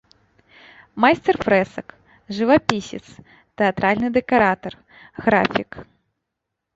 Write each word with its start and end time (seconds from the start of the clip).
Майстар 1.03 1.35
фрэсак, 1.43 1.87
жывапісец, 2.37 3.01
тэатральны 3.63 4.07
дэкаратар, 4.17 4.73
графік. 5.25 5.71